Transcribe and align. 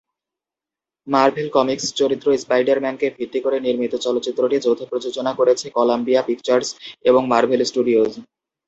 Marvel 1.07 1.47
Comics 1.55 1.85
চরিত্র 1.99 2.27
স্পাইডার-ম্যানকে 2.37 3.07
ভিত্তি 3.17 3.39
করে 3.45 3.57
নির্মিত 3.59 3.93
চলচ্চিত্রটি 4.05 4.57
যৌথ-প্রযোজনা 4.59 5.31
করেছে 5.39 5.65
কলাম্বিয়া 5.77 6.21
পিকচার্স 6.27 6.67
এবং 7.09 7.21
মার্ভেল 7.31 7.61
স্টুডিওজ। 7.65 8.11